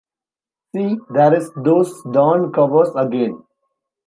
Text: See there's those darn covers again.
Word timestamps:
See 0.75 0.97
there's 1.11 1.51
those 1.57 2.01
darn 2.11 2.51
covers 2.51 2.89
again. 2.95 3.43